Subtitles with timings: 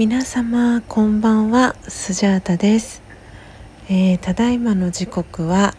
[0.00, 1.76] 皆様こんばんは。
[1.86, 3.02] スジャータです、
[3.90, 5.74] えー、ただいまの時刻は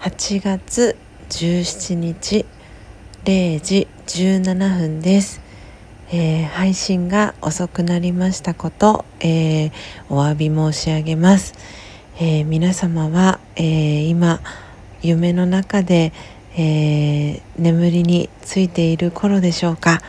[0.00, 0.98] 8月
[1.30, 2.44] 17日
[3.24, 5.40] 0時17分です、
[6.12, 9.72] えー、配信が遅くなりましたこと、えー、
[10.10, 11.54] お詫び申し上げます、
[12.20, 14.40] え皆様は、え今
[15.00, 16.12] 夢の中で、
[16.54, 20.02] え眠りについている頃でしょうか、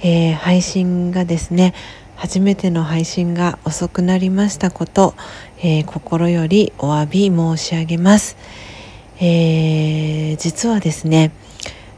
[0.00, 1.74] え配信がですね
[2.22, 5.16] 初めての配信が遅くなりましたこと、
[5.58, 8.36] えー、心よりお詫び申し上げます、
[9.18, 11.32] えー、実はですね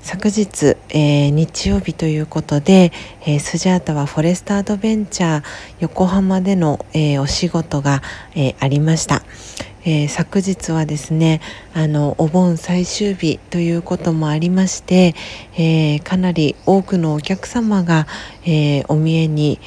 [0.01, 2.91] 昨日、えー、日曜日ということで、
[3.27, 5.45] えー、スジャータはフォレストアドベンチャー
[5.81, 8.01] 横浜での、えー、お仕事が、
[8.35, 9.23] えありました、
[9.85, 11.43] え昨日はですね
[11.75, 15.15] あのお盆最終日ということもありまして、
[15.59, 18.07] えかなり多くのお客様が、
[18.47, 19.59] えお見えに、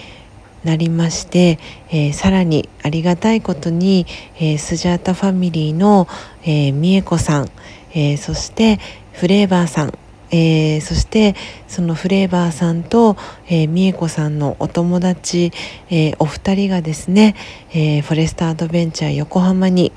[0.64, 4.06] なりまして、えー、さらにありがたいことに、
[4.38, 6.08] えー、スジャータファミリーの、
[6.44, 7.50] えー、美恵子さん、
[7.92, 8.80] えー、そして
[9.14, 9.98] フレーバーさん
[10.30, 11.36] えー、そして
[11.68, 13.16] そのフレーバーさんと、
[13.48, 15.54] えー、美恵子さんのお友達、
[15.90, 17.36] えー、お二人がですね、
[17.72, 19.94] えー、フォレストアドベンチャー横浜に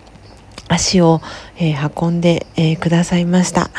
[0.69, 1.20] 足を、
[1.56, 3.70] えー、運んで、えー、くださいました。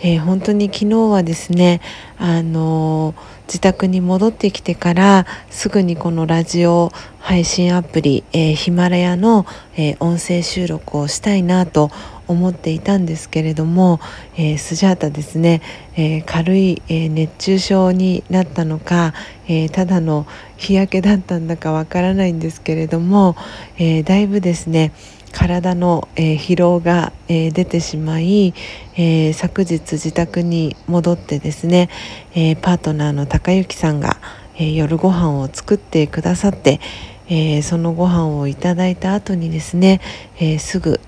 [0.00, 1.80] えー、本当に昨日はですね、
[2.18, 9.46] あのー、自宅に戻ってきてからすぐにこのラジオ配信アプリ、えー、ヒマラヤの、
[9.76, 11.90] え音声収録をしたいなと
[12.26, 14.00] 思っていたんですけれども、
[14.36, 15.62] えスジャータですね、
[15.96, 19.14] え軽い、え熱中症になったのか、
[19.46, 20.26] えただの
[20.56, 23.34] 日焼けだったんだかわからないんですけれども、
[23.78, 24.92] えだいぶですね
[25.30, 28.54] 体の、えー、疲労が、えー、出てしまい、
[28.96, 31.88] えー、昨日自宅に戻ってですね、
[32.34, 34.18] えパートナーの高之さんが、
[34.56, 36.80] え夜ご飯を作ってくださって、
[37.28, 40.00] えそのご飯をいただいた後にですね、
[40.40, 41.00] えすぐ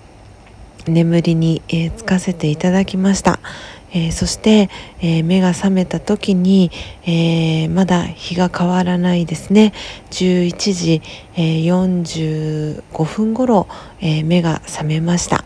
[0.86, 3.40] 眠りに、えつかせていただきました。
[3.92, 6.70] えー、そして、えー、目が覚めた時に、
[7.04, 9.72] えー、まだ日が変わらないですね
[10.10, 11.02] 11時、
[11.36, 13.66] え45分頃、
[14.00, 15.44] え目が覚めました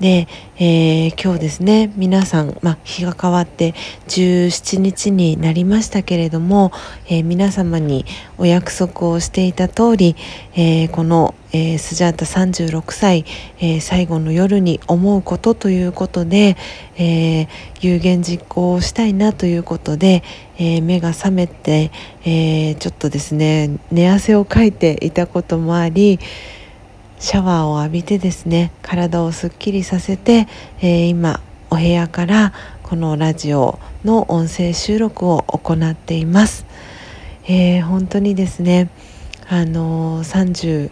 [0.00, 3.74] で、え今日ですね皆さん、ま日が変わって
[4.08, 6.72] 17日になりましたけれども、
[7.08, 8.04] え皆様に
[8.36, 10.14] お約束をしていた通り、
[10.54, 13.24] えこのえー、スジャータ36歳、
[13.58, 16.56] えー、最後の夜に思うことということで、
[16.96, 17.48] えー、
[17.80, 20.22] 有言実行をしたいなということで、
[20.60, 21.92] え目が覚めて、
[22.24, 26.18] えちょっとですね寝汗をかいていたこともあり
[27.20, 30.48] シャワーを浴びてですね体をすっきりさせて、
[30.82, 36.66] え今お部屋からこのラジオの音声収録を行っています。
[37.46, 38.90] え本当にですね
[39.48, 40.90] あのー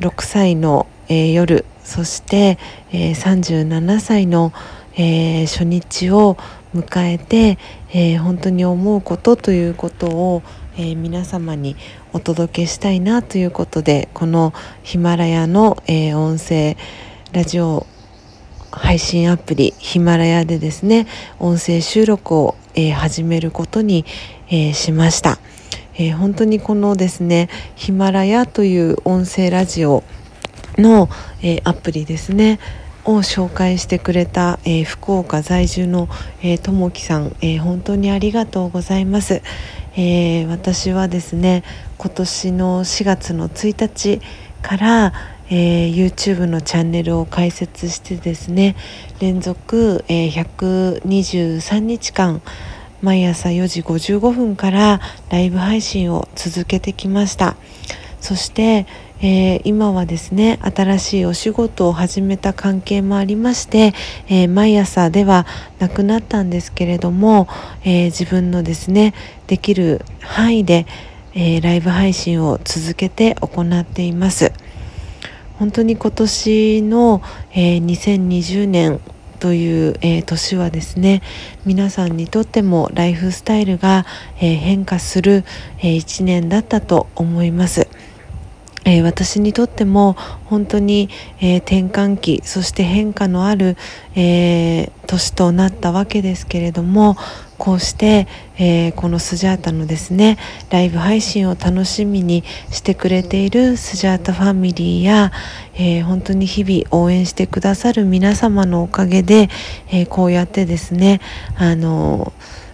[0.00, 2.58] 6歳の、えー、夜そして、
[2.92, 4.52] えー、37歳の、
[4.94, 6.36] えー、初日を
[6.74, 7.58] 迎えて、
[7.92, 10.42] え本当に思うことということを、
[10.76, 11.76] え皆様に
[12.12, 16.76] お届けしたいなということでこのヒマラヤの、え音声
[17.32, 17.86] ラジオ
[18.70, 21.08] 配信アプリヒマラヤでですね
[21.40, 24.04] 音声収録を、え始めることに、
[24.48, 25.40] えしました。
[26.00, 30.02] えー、本当にこのですねヒマラヤという音声ラジオ
[30.78, 31.10] の、
[31.42, 32.58] えー、アプリですね
[33.04, 36.08] を紹介してくれた、えー、福岡在住の
[36.62, 39.42] ともきさん、えー、本当にありがとうございます、
[39.94, 41.64] えー、私はですね
[41.98, 44.22] 今年の4月の1日
[44.62, 45.12] から、
[45.50, 48.74] えー、YouTube のチャンネルを開設してですね
[49.20, 52.40] 連続、えー、123日間
[53.02, 55.00] 毎朝4時55分から
[55.30, 57.56] ライブ配信を続けてきました。
[58.20, 58.86] そして、
[59.22, 63.94] えー、今はですね新しいお仕事を始めた関係もありまして、
[64.28, 65.46] えー、毎朝では
[65.78, 67.48] なくなったんですけれども、
[67.84, 69.14] えー、自分のですね
[69.46, 70.86] できる範囲で、
[71.32, 74.52] えライブ配信を続けて行っています。
[75.58, 79.00] 本当に今年の、え2020年
[79.40, 81.22] という、えー、年はですね
[81.64, 84.06] 皆さんにとってもライフスタイルが、
[84.36, 85.44] えー、変化する、
[85.78, 87.88] えー、1年だったと思います。
[88.84, 90.14] えー、私にとっても
[90.44, 91.10] 本当に、
[91.40, 93.76] えー、転換期そして変化のある、
[94.14, 97.16] えー、年となったわけですけれども
[97.60, 98.26] こうして、
[98.56, 100.38] えー、このスジャータのですね
[100.70, 105.30] ライブ配信を楽しみにしてくれているスジャータファミリーや、
[105.74, 109.50] えー、本当に日々応援してくださる皆様のおかげで、
[109.92, 111.20] えー、こうやってですね
[111.58, 112.32] あの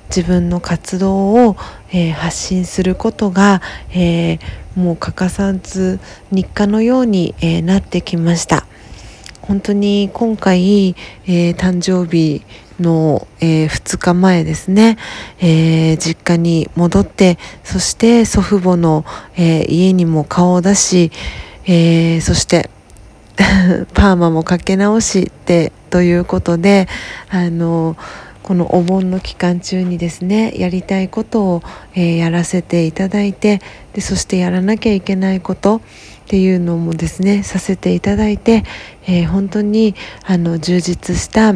[0.09, 1.57] 自分の活動を、
[1.91, 4.39] えー、発信することが、えー、
[4.77, 5.99] もう欠かさず
[6.31, 8.67] 日課のように、えなってきました。
[9.47, 10.97] 本当に今回、
[11.27, 12.43] え誕生日
[12.81, 14.99] の、え2日前ですね、
[15.41, 19.05] え実家に戻ってそして祖父母の、
[19.37, 21.13] え家にも顔を出し、
[21.65, 22.71] えそして
[23.95, 26.89] パーマもかけ直してということで
[27.29, 27.97] あの
[28.43, 31.63] このお盆の期間中にですねやりたいことを、
[31.95, 33.61] え、やらせていただいて
[33.93, 35.81] でそしてやらなきゃいけないこと
[36.27, 38.65] っていうのもですねさせていただいて、
[39.07, 39.95] えー、本当に
[40.25, 41.55] あの充実した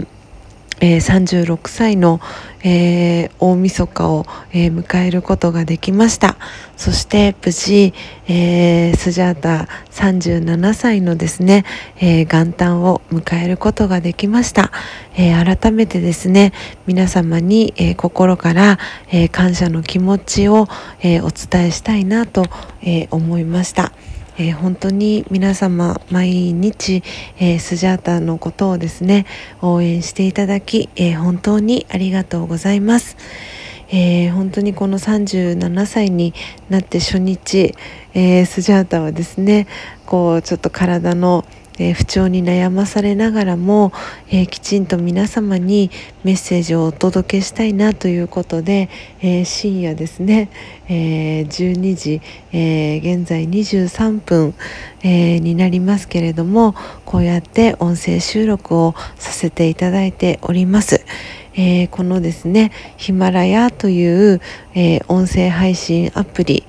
[0.83, 2.21] えー、36歳の、
[2.65, 6.39] えー、大晦日を、えー、迎えることができました
[6.79, 7.93] そして無事、
[8.29, 11.67] えー、スジャータ37歳のですね、
[12.01, 14.73] え元旦を迎えることができました、
[15.15, 16.55] え改めてですね
[16.87, 18.79] 皆様に、え心から、
[19.13, 20.69] え感謝の気持ちを、
[21.03, 22.47] えお伝えしたいなと、
[22.83, 23.93] え思いました。
[24.39, 27.03] えー、本当に皆様毎日、
[27.39, 29.27] えー、スジャータのことをですね
[29.63, 33.17] 応援していただき、えー、本当にありがとうございます。
[33.93, 36.33] えー、本当にこの37歳に
[36.69, 37.75] なって初日、
[38.15, 39.67] えー、スジャータはですね
[40.07, 41.45] こうちょっと体の
[41.81, 43.91] えー、不調に悩まされながらも、
[44.29, 45.91] えー、きちんと皆様に
[46.25, 48.91] メッセージをお届けしたいなということで、
[49.23, 50.51] えー、深夜ですね、
[50.89, 52.21] え12時、
[52.53, 54.55] え現在23分、
[55.03, 56.75] えになりますけれども
[57.07, 61.05] こうやって音声収録をさせていただいております。
[61.55, 64.41] えこのですねヒマラヤという、
[64.75, 66.65] え音声配信アプリ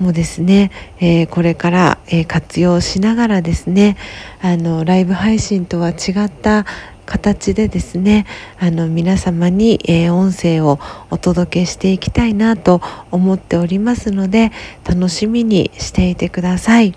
[0.00, 3.96] もですね、えー、これから、えー、活用しながらですね
[4.40, 6.66] あのライブ配信とは違った
[7.06, 8.24] 形でですね
[8.58, 10.78] あの皆様に、えー、音声を
[11.10, 12.80] お届けしていきたいなと
[13.10, 14.52] 思っておりますので
[14.88, 16.94] 楽しみにしていてください。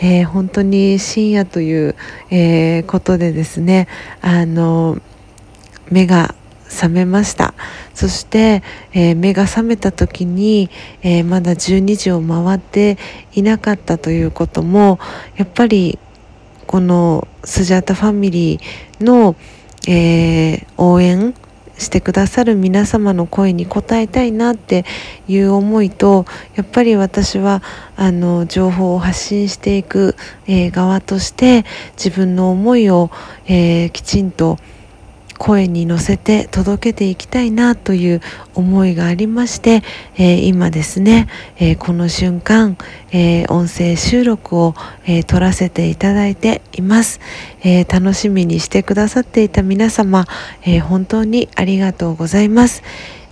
[0.00, 1.96] えー、本当に深夜という、
[2.30, 3.88] えー、ことでですね
[4.20, 4.96] あの
[5.90, 6.36] 目が
[6.68, 7.54] 覚めました
[7.98, 8.62] そして、
[8.92, 10.70] えー、目が覚めた時に、
[11.02, 12.96] えー、まだ12時を回って
[13.32, 15.00] いなかったということも
[15.34, 15.98] やっぱり
[16.68, 19.34] このスジャータファミリーの、
[19.88, 21.34] えー、応援
[21.76, 24.84] してくださる皆様の声に応えたいなって
[25.26, 26.24] いう思いと
[26.54, 27.64] やっぱり私は
[27.96, 30.14] あの情報を発信していく、
[30.46, 31.64] えー、側として
[31.96, 33.10] 自分の思いを、
[33.46, 34.56] えー、きちんと
[35.38, 38.20] 声に乗せて届けていきたいなという
[38.54, 39.82] 思いがありまして、
[40.16, 42.76] えー、今ですね、えー、この瞬間、
[43.12, 44.74] えー、音声収録を、
[45.06, 47.20] え撮らせていただいています、
[47.62, 50.26] え楽しみにしてくださっていた皆様、
[50.62, 52.82] え本当にありがとうございます。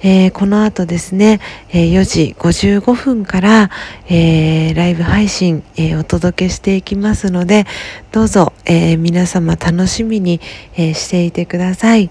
[0.03, 1.41] えー、この後ですね、
[1.71, 3.71] えー、4時55分から、
[4.09, 7.65] えー、ライブ配信、えお届けしていきますので、
[8.13, 10.41] どうぞ、え皆様楽しみに、
[10.77, 12.11] えしていてください。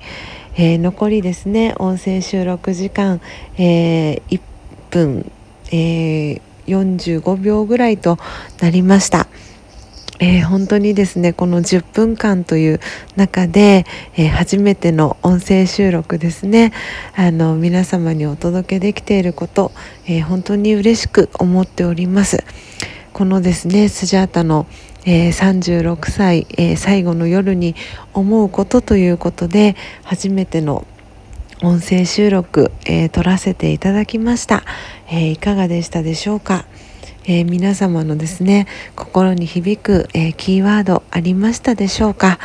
[0.57, 3.21] え残りですね、音声収録時間、
[3.57, 4.41] え1
[4.89, 5.31] 分、
[5.71, 8.17] え45秒ぐらいと
[8.61, 9.27] なりました。
[10.19, 12.79] えー、本当にですねこの10分間という
[13.15, 13.85] 中で、
[14.15, 16.71] えー、初めての音声収録ですね。
[17.15, 19.71] あの皆様にお届けできていること、
[20.07, 22.43] えー、本当に嬉しく思っております。
[23.11, 24.67] このですねスジャータの、
[25.05, 27.75] え36歳、え最後の夜に
[28.13, 30.85] 思うことということで初めての
[31.61, 34.63] 音声収録、え撮らせていただきました、
[35.09, 36.65] えいかがでしたでしょうか？
[37.27, 42.37] えー、皆様のですね心に響く、えー、キーワードありましたでしょうか、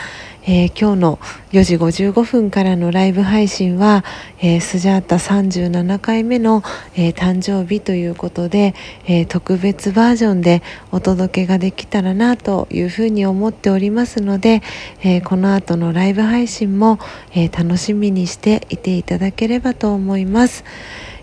[0.45, 1.19] えー、今日の
[1.53, 4.05] 4時55分からのライブ配信は、
[4.41, 6.63] え、スジャータ37回目の、
[6.97, 8.75] え、誕生日ということで、
[9.07, 14.63] え特別バージョンでお届けができたらなというふうに思っておりますので、
[15.03, 16.99] えこの後のライブ配信も、
[17.35, 20.65] え楽しみにしていていただければと思います。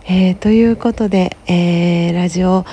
[0.06, 2.66] えということで、えラジオ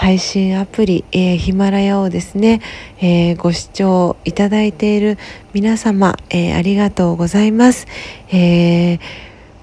[0.00, 2.62] 配信アプリ、えー、ヒマラヤをですね、
[3.02, 5.18] えー、ご視聴いただいている
[5.52, 7.86] 皆様、えー、ありがとうございます。
[8.32, 8.98] え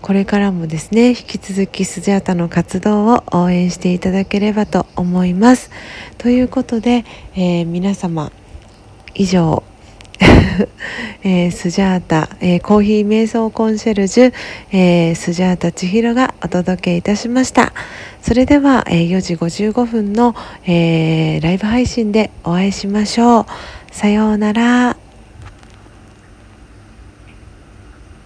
[0.04, 5.72] これからもですね、引き続きスジャータの活動を応援していただければと思います。
[6.20, 7.04] ということで、
[7.36, 8.32] え皆様、
[9.16, 9.64] 以上、
[11.24, 14.34] えー、スジャータ、えー、コーヒー瞑想コンシェルジュ、
[14.72, 17.74] えー、スジャータ千尋がお届けいたしました。
[18.22, 23.46] それでは、え4時55分の、えライブ配信でお会いしましょう。
[23.92, 25.07] さようなら。